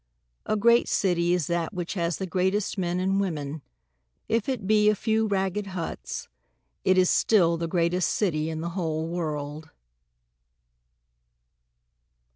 A 0.47 0.55
great 0.57 0.87
city 0.87 1.31
is 1.31 1.45
that 1.45 1.75
which 1.75 1.93
has 1.93 2.17
the 2.17 2.25
greatest 2.25 2.75
men 2.75 2.99
and 2.99 3.19
women, 3.21 3.61
If 4.27 4.49
it 4.49 4.65
be 4.65 4.89
a 4.89 4.95
few 4.95 5.27
ragged 5.27 5.67
huts 5.77 6.27
it 6.83 6.97
is 6.97 7.07
still 7.07 7.55
the 7.55 7.67
greatest 7.67 8.09
city 8.09 8.49
in 8.49 8.61
the 8.61 8.69
whole 8.69 9.07
world. 9.07 9.69